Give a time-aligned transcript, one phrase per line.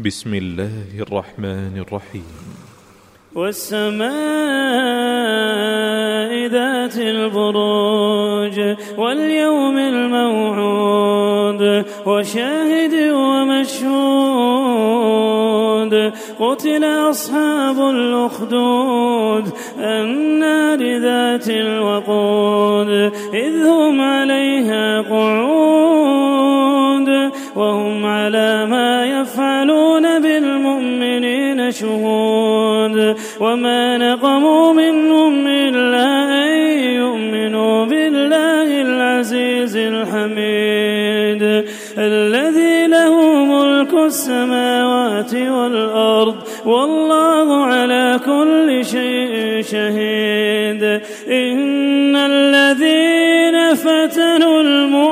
[0.00, 2.24] بسم الله الرحمن الرحيم.
[3.34, 4.12] والسماء
[6.48, 8.60] ذات البروج
[8.98, 11.62] واليوم الموعود
[12.06, 13.92] وشاهد ومشهود
[16.40, 19.44] قتل أصحاب الأخدود
[19.78, 25.31] النار ذات الوقود إذ هم عليها قعود.
[31.72, 36.08] شهود وما نقموا منهم إلا
[36.44, 36.58] أن
[36.94, 41.64] يؤمنوا بالله العزيز الحميد
[41.98, 46.36] الذي له ملك السماوات والأرض
[46.66, 50.82] والله على كل شيء شهيد
[51.28, 55.11] إن الذين فتنوا المؤمنين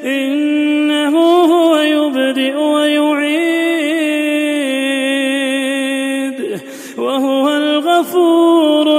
[0.05, 3.59] إنه هو يبدئ ويعيد.
[6.97, 8.98] وهو الغفور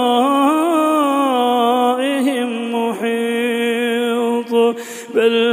[5.15, 5.50] بل